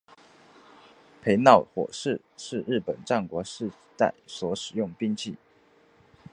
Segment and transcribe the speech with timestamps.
[1.23, 5.37] 焙烙火矢是日本战国时代所使用兵器。